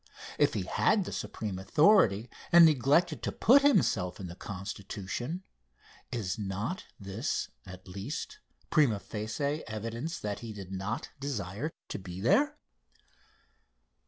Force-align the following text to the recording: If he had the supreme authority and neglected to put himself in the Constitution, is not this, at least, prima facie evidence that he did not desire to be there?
If 0.39 0.55
he 0.55 0.63
had 0.63 1.05
the 1.05 1.11
supreme 1.11 1.59
authority 1.59 2.27
and 2.51 2.65
neglected 2.65 3.21
to 3.21 3.31
put 3.31 3.61
himself 3.61 4.19
in 4.19 4.25
the 4.25 4.35
Constitution, 4.35 5.43
is 6.11 6.39
not 6.39 6.85
this, 6.99 7.49
at 7.67 7.87
least, 7.87 8.39
prima 8.71 8.97
facie 8.97 9.63
evidence 9.67 10.17
that 10.19 10.39
he 10.39 10.53
did 10.53 10.71
not 10.71 11.11
desire 11.19 11.71
to 11.89 11.99
be 11.99 12.19
there? 12.19 12.57